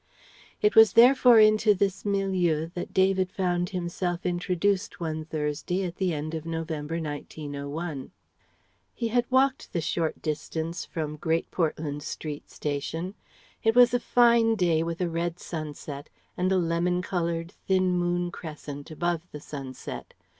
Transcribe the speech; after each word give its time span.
It 0.63 0.73
was 0.73 0.93
therefore 0.93 1.39
into 1.39 1.75
this 1.75 2.03
milieu 2.05 2.69
that 2.73 2.91
David 2.91 3.31
found 3.31 3.69
himself 3.69 4.25
introduced 4.25 4.99
one 4.99 5.25
Thursday 5.25 5.83
at 5.83 5.97
the 5.97 6.11
end 6.11 6.33
of 6.33 6.43
November, 6.43 6.95
1901. 6.99 8.09
He 8.95 9.09
had 9.09 9.29
walked 9.29 9.73
the 9.73 9.79
short 9.79 10.19
distance 10.19 10.85
from 10.85 11.17
Great 11.17 11.51
Portland 11.51 12.01
Street 12.01 12.49
station. 12.49 13.13
It 13.61 13.75
was 13.75 13.93
a 13.93 13.99
fine 13.99 14.55
day 14.55 14.81
with 14.81 15.01
a 15.01 15.07
red 15.07 15.37
sunset, 15.37 16.09
and 16.35 16.51
a 16.51 16.57
lemon 16.57 17.03
coloured, 17.03 17.51
thin 17.67 17.91
moon 17.95 18.31
crescent 18.31 18.89
above 18.89 19.21
the 19.31 19.39
sunset. 19.39 20.15